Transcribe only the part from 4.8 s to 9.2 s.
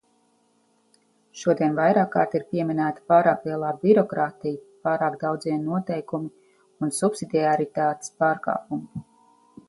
pārāk daudzie noteikumi un subsidiaritātes pārkāpumi.